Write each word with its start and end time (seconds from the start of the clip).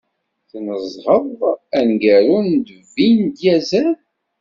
Tnezzheḍ 0.49 1.27
aneggaru 1.79 2.39
n 2.49 2.51
Vin 2.95 3.19
Diesel? 3.37 3.89